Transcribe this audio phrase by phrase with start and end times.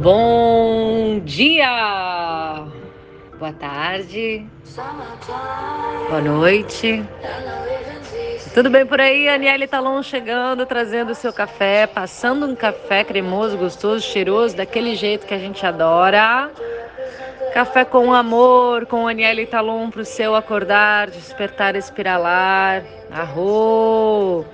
[0.00, 2.64] Bom dia!
[3.36, 4.46] Boa tarde.
[6.08, 7.04] Boa noite.
[8.54, 9.28] Tudo bem por aí?
[9.28, 15.26] Aniele Talon chegando, trazendo o seu café, passando um café cremoso, gostoso, cheiroso, daquele jeito
[15.26, 16.48] que a gente adora.
[17.52, 22.84] Café com amor, com Aniele Talon para o seu acordar, despertar, espiralar.
[23.10, 24.46] Arro!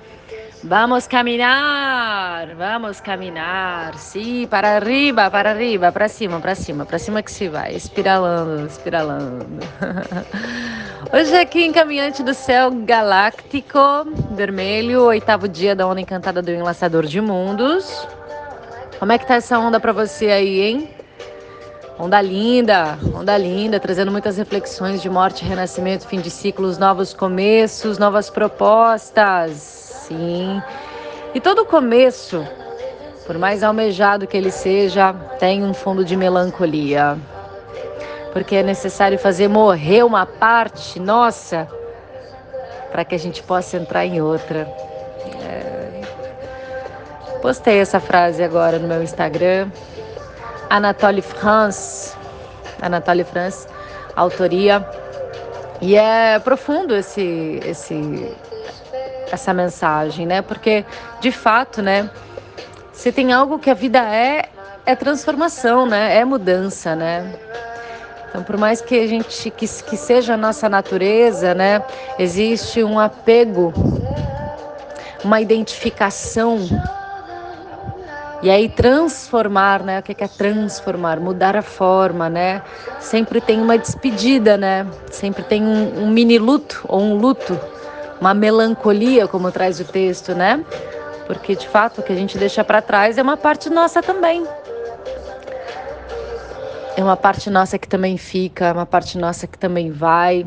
[0.67, 7.21] Vamos caminhar, vamos caminhar, sim, para arriba, para arriba, para cima, para cima, para cima
[7.21, 9.45] que se vai, espiralando, espiralando.
[11.13, 13.77] Hoje aqui em Caminhante do Céu Galáctico,
[14.31, 18.07] vermelho, oitavo dia da onda encantada do Enlaçador de Mundos.
[18.97, 20.89] Como é que tá essa onda para você aí, hein?
[21.99, 27.99] Onda linda, onda linda, trazendo muitas reflexões de morte, renascimento, fim de ciclos, novos começos,
[27.99, 32.45] novas propostas E todo começo,
[33.25, 37.17] por mais almejado que ele seja, tem um fundo de melancolia.
[38.31, 41.67] Porque é necessário fazer morrer uma parte nossa
[42.91, 44.67] para que a gente possa entrar em outra.
[45.43, 46.01] É...
[47.41, 49.69] Postei essa frase agora no meu Instagram.
[50.69, 52.15] Anatole France,
[52.81, 53.67] Anatole France,
[54.15, 54.85] autoria.
[55.81, 58.33] E é profundo esse, esse,
[59.31, 60.41] essa mensagem, né?
[60.41, 60.85] Porque
[61.19, 62.09] de fato, né?
[62.93, 64.49] Se tem algo que a vida é,
[64.85, 66.17] é transformação, né?
[66.17, 67.33] É mudança, né?
[68.29, 71.81] Então, por mais que a gente que, que seja a nossa natureza, né?
[72.19, 73.73] Existe um apego,
[75.23, 76.59] uma identificação.
[78.41, 79.99] E aí transformar, né?
[79.99, 81.19] O que é transformar?
[81.19, 82.61] Mudar a forma, né?
[82.99, 84.85] Sempre tem uma despedida, né?
[85.09, 87.59] Sempre tem um, um mini luto ou um luto
[88.19, 90.63] uma melancolia, como traz o texto, né?
[91.27, 94.45] Porque de fato o que a gente deixa para trás é uma parte nossa também.
[96.97, 100.45] É uma parte nossa que também fica, é uma parte nossa que também vai.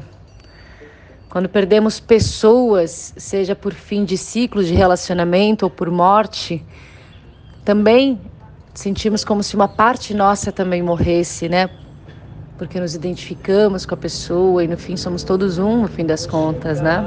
[1.29, 6.65] Quando perdemos pessoas, seja por fim de ciclos de relacionamento ou por morte,
[7.65, 8.19] também
[8.73, 11.69] sentimos como se uma parte nossa também morresse, né?
[12.59, 16.27] Porque nos identificamos com a pessoa e no fim somos todos um, no fim das
[16.27, 17.05] contas, né?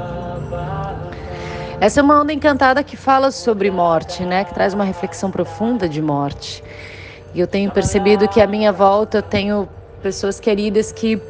[1.78, 4.44] Essa é uma onda encantada que fala sobre morte, né?
[4.44, 6.64] Que traz uma reflexão profunda de morte.
[7.34, 9.68] E eu tenho percebido que à minha volta eu tenho
[10.02, 11.20] pessoas queridas que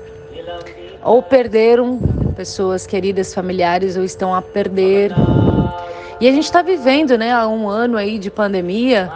[1.02, 1.98] ou perderam
[2.36, 5.12] pessoas queridas, familiares, ou estão a perder.
[6.20, 7.32] E a gente está vivendo, né?
[7.32, 9.10] Há um ano aí de pandemia,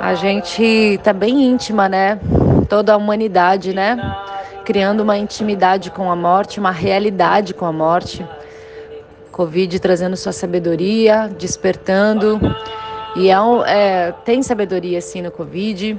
[0.00, 2.18] a gente está bem íntima, né?
[2.68, 3.96] Toda a humanidade, né?
[4.64, 8.26] Criando uma intimidade com a morte, uma realidade com a morte.
[9.30, 12.40] Covid trazendo sua sabedoria, despertando.
[13.16, 13.34] E é,
[13.66, 15.98] é tem sabedoria sim no Covid.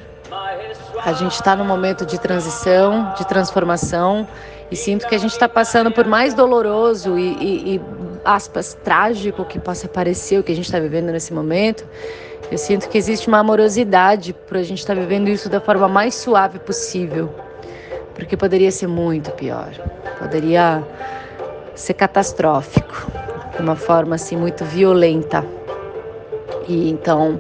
[1.04, 4.28] A gente está num momento de transição, de transformação.
[4.72, 7.82] E sinto que a gente está passando por mais doloroso e, e, e,
[8.24, 11.86] aspas, trágico que possa parecer o que a gente está vivendo nesse momento.
[12.50, 15.88] Eu sinto que existe uma amorosidade para a gente estar tá vivendo isso da forma
[15.88, 17.34] mais suave possível.
[18.16, 19.72] Porque poderia ser muito pior.
[20.20, 20.84] Poderia
[21.76, 23.12] ser catastrófico
[23.56, 25.46] de uma forma assim muito violenta.
[26.68, 27.40] E então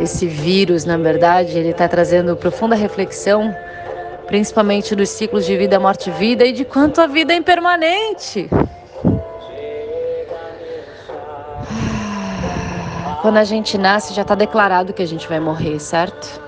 [0.00, 3.54] esse vírus, na verdade, ele está trazendo profunda reflexão,
[4.26, 8.48] principalmente dos ciclos de vida, morte, vida e de quanto a vida é impermanente.
[13.20, 16.40] Quando a gente nasce, já está declarado que a gente vai morrer, certo?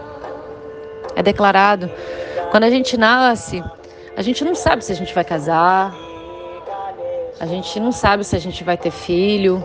[1.16, 1.90] É declarado.
[2.50, 3.62] Quando a gente nasce,
[4.16, 5.94] a gente não sabe se a gente vai casar,
[7.38, 9.62] a gente não sabe se a gente vai ter filho,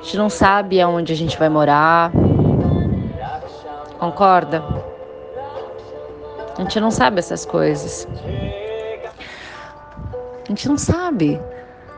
[0.00, 2.10] a gente não sabe aonde a gente vai morar.
[4.00, 4.64] Concorda?
[6.58, 8.08] A gente não sabe essas coisas.
[10.44, 11.40] A gente não sabe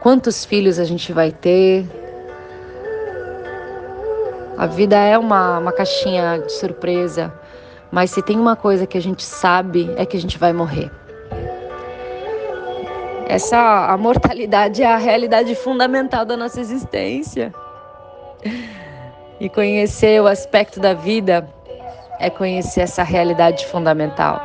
[0.00, 1.86] quantos filhos a gente vai ter.
[4.58, 7.32] A vida é uma, uma caixinha de surpresa,
[7.94, 10.90] mas se tem uma coisa que a gente sabe é que a gente vai morrer.
[13.28, 17.54] Essa a mortalidade é a realidade fundamental da nossa existência.
[19.38, 21.48] E conhecer o aspecto da vida
[22.18, 24.42] é conhecer essa realidade fundamental.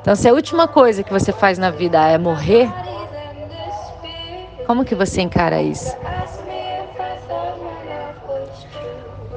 [0.00, 2.68] Então, se a última coisa que você faz na vida é morrer,
[4.66, 5.96] como que você encara isso?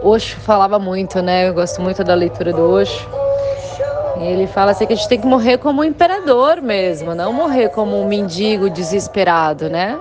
[0.02, 1.50] Osho falava muito, né?
[1.50, 3.08] Eu gosto muito da leitura do Osho.
[4.20, 7.70] Ele fala assim que a gente tem que morrer como um imperador mesmo, não morrer
[7.70, 9.98] como um mendigo desesperado, né?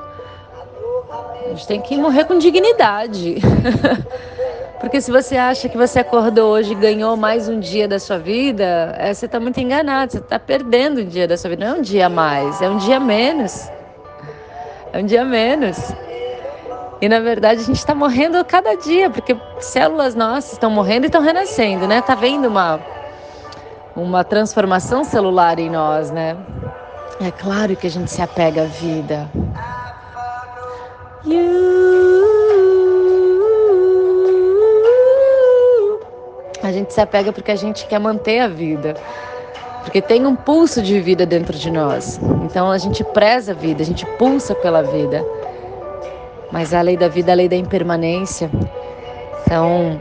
[1.44, 3.36] A gente tem que morrer com dignidade.
[4.80, 8.18] Porque se você acha que você acordou hoje e ganhou mais um dia da sua
[8.18, 11.66] vida, é, você está muito enganado, você está perdendo um dia da sua vida.
[11.66, 13.68] Não é um dia a mais, é um dia menos.
[14.92, 15.92] É um dia menos.
[17.00, 21.06] E na verdade a gente está morrendo cada dia, porque células nossas estão morrendo e
[21.06, 22.02] estão renascendo, né?
[22.02, 22.80] Tá vendo uma,
[23.94, 26.36] uma transformação celular em nós, né?
[27.20, 29.28] É claro que a gente se apega à vida.
[36.62, 38.94] A gente se apega porque a gente quer manter a vida.
[39.84, 42.20] Porque tem um pulso de vida dentro de nós.
[42.44, 45.24] Então a gente preza a vida, a gente pulsa pela vida.
[46.50, 48.50] Mas a lei da vida é a lei da impermanência.
[49.42, 49.98] Então,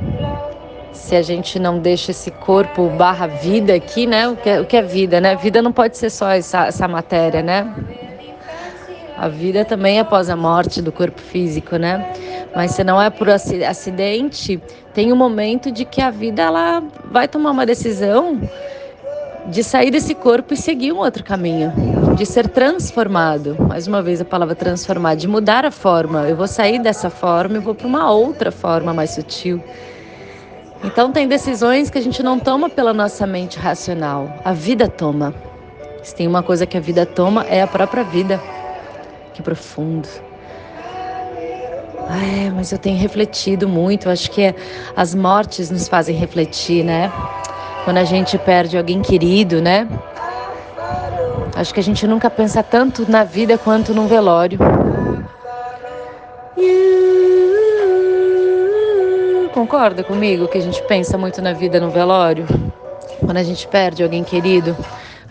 [0.92, 4.28] se a gente não deixa esse corpo barra vida aqui, né?
[4.28, 5.36] O que é, o que é vida, né?
[5.36, 7.74] Vida não pode ser só essa, essa matéria, né?
[9.18, 12.14] A vida também é após a morte do corpo físico, né?
[12.56, 14.62] Mas se não é por acidente,
[14.94, 18.40] tem um momento de que a vida ela vai tomar uma decisão
[19.48, 21.72] de sair desse corpo e seguir um outro caminho,
[22.18, 23.56] de ser transformado.
[23.60, 26.28] Mais uma vez a palavra transformar, de mudar a forma.
[26.28, 29.64] Eu vou sair dessa forma e vou para uma outra forma mais sutil.
[30.84, 35.34] Então tem decisões que a gente não toma pela nossa mente racional, a vida toma.
[36.02, 38.42] Se tem uma coisa que a vida toma é a própria vida.
[39.36, 40.10] Que profundo.
[42.10, 44.10] É, mas eu tenho refletido muito.
[44.10, 44.56] Acho que
[44.96, 47.12] as mortes nos fazem refletir, né?
[47.88, 49.88] quando a gente perde alguém querido, né?
[51.58, 54.60] Acho que a gente nunca pensa tanto na vida quanto num velório.
[59.52, 62.46] Concorda comigo que a gente pensa muito na vida no velório?
[63.20, 64.78] Quando a gente perde alguém querido,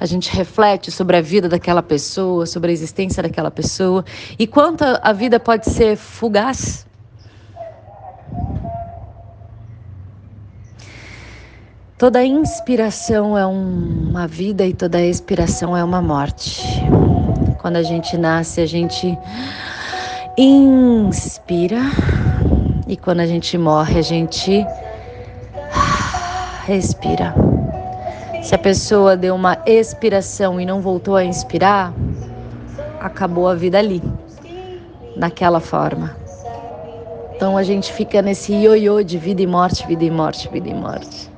[0.01, 4.05] a gente reflete sobre a vida daquela pessoa, sobre a existência daquela pessoa
[4.37, 6.85] e quanto a vida pode ser fugaz.
[11.99, 16.63] Toda inspiração é uma vida e toda expiração é uma morte.
[17.59, 19.19] Quando a gente nasce, a gente
[20.37, 21.81] inspira
[22.87, 24.63] e quando a gente morre, a gente
[26.67, 27.35] respira.
[28.43, 31.95] Se a pessoa deu uma expiração e não voltou a inspirar,
[33.01, 34.03] acabou a vida ali,
[35.17, 36.15] daquela forma.
[37.35, 40.75] Então a gente fica nesse ioiô de vida e morte, vida e morte, vida e
[40.75, 41.36] morte.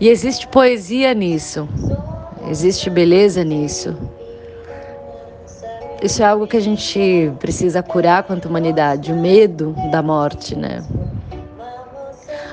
[0.00, 1.68] E existe poesia nisso,
[2.48, 3.96] existe beleza nisso.
[6.00, 10.84] Isso é algo que a gente precisa curar quanto humanidade, o medo da morte, né?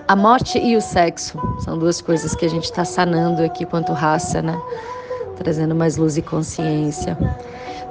[0.07, 3.91] A morte e o sexo são duas coisas que a gente está sanando aqui quanto
[3.91, 4.59] raça, né?
[5.37, 7.17] Trazendo mais luz e consciência.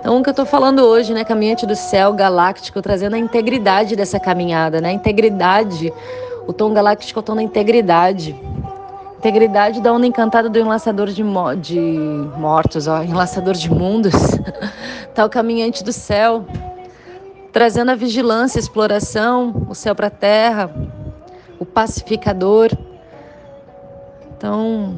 [0.05, 3.97] Então, o que eu estou falando hoje, né, caminhante do céu galáctico, trazendo a integridade
[3.97, 4.91] dessa caminhada, né?
[4.91, 5.91] A integridade,
[6.47, 8.39] o tom galáctico é o tom da integridade.
[9.17, 11.81] Integridade da onda encantada do enlaçador de, mo de
[12.37, 14.12] mortos, ó, enlaçador de mundos.
[15.15, 16.45] tá o caminhante do céu,
[17.50, 20.71] trazendo a vigilância, a exploração, o céu para a terra,
[21.59, 22.71] o pacificador.
[24.37, 24.95] Então,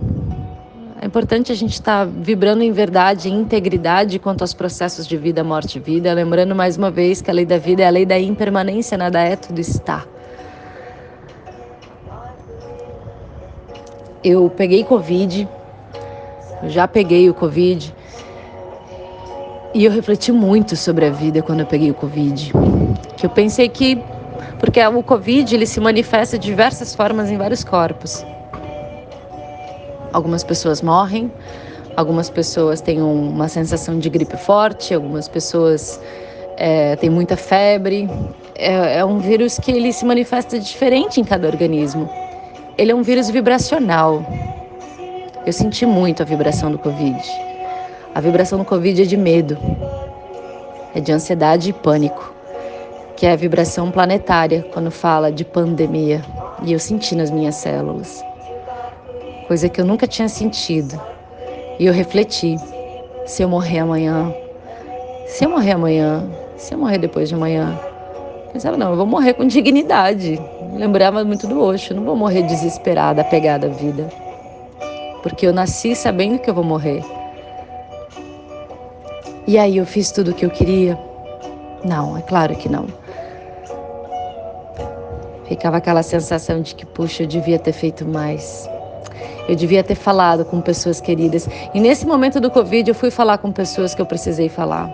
[1.06, 5.17] é importante a gente estar tá vibrando em verdade, em integridade quanto aos processos de
[5.17, 7.91] vida, morte e vida, lembrando mais uma vez que a lei da vida é a
[7.91, 10.05] lei da impermanência, nada é, tudo está.
[14.25, 15.49] Eu peguei Covid,
[16.64, 17.95] já peguei o Covid,
[19.73, 22.52] e eu refleti muito sobre a vida quando eu peguei o Covid.
[23.16, 24.02] Que eu pensei que,
[24.59, 28.26] porque o Covid ele se manifesta de diversas formas em vários corpos.
[30.16, 31.30] Algumas pessoas morrem,
[31.94, 36.00] algumas pessoas têm uma sensação de gripe forte, algumas pessoas
[36.56, 38.08] é, têm muita febre.
[38.54, 42.08] É, é um vírus que ele se manifesta diferente em cada organismo.
[42.78, 44.25] Ele é um vírus vibracional.
[45.44, 47.23] Eu senti muito a vibração do Covid.
[48.14, 49.58] A vibração do Covid é de medo,
[50.94, 52.35] é de ansiedade e pânico,
[53.18, 56.25] que é a vibração planetária quando fala de pandemia.
[56.62, 58.25] E eu senti nas minhas células
[59.47, 61.00] coisa que eu nunca tinha sentido.
[61.79, 62.57] E eu refleti:
[63.26, 64.33] se eu morrer amanhã,
[65.26, 66.25] se eu morrer amanhã,
[66.57, 67.79] se eu morrer depois de amanhã.
[68.53, 70.41] Pensava, não, eu vou morrer com dignidade.
[70.73, 74.09] lembrava muito do Osho, não vou morrer desesperada, apegada à vida.
[75.23, 77.05] Porque eu nasci sabendo que eu vou morrer.
[79.47, 80.99] E aí eu fiz tudo o que eu queria?
[81.85, 82.87] Não, é claro que não.
[85.47, 88.69] Ficava aquela sensação de que, puxa, eu devia ter feito mais.
[89.49, 91.49] Eu devia ter falado com pessoas queridas.
[91.73, 94.91] E nesse momento do Covid, eu fui falar com pessoas que eu precisei falar.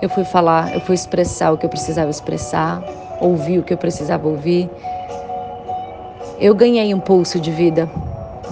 [0.00, 2.82] Eu fui falar, eu fui expressar o que eu precisava expressar,
[3.20, 4.70] ouvir o que eu precisava ouvir.
[6.38, 7.90] Eu ganhei um pulso de vida,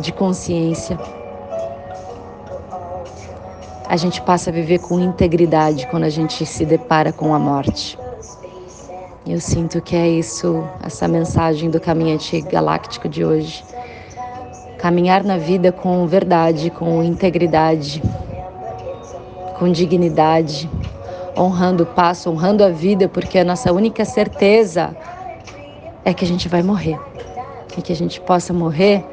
[0.00, 0.98] de consciência.
[3.88, 7.96] A gente passa a viver com integridade quando a gente se depara com a morte.
[9.28, 13.64] Eu sinto que é isso, essa mensagem do caminhante galáctico de hoje.
[14.78, 18.00] Caminhar na vida com verdade, com integridade,
[19.58, 20.70] com dignidade,
[21.36, 24.96] honrando o passo, honrando a vida, porque a nossa única certeza
[26.04, 26.96] é que a gente vai morrer.
[27.76, 29.04] E que a gente possa morrer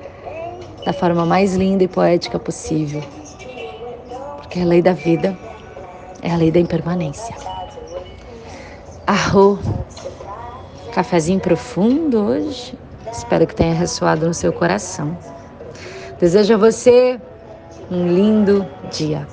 [0.85, 3.01] da forma mais linda e poética possível.
[4.37, 5.35] Porque a lei da vida
[6.21, 7.35] é a lei da impermanência.
[9.07, 9.59] Arro,
[10.93, 12.77] cafezinho profundo hoje.
[13.11, 15.17] Espero que tenha ressoado no seu coração.
[16.19, 17.19] Desejo a você
[17.91, 19.27] um lindo dia.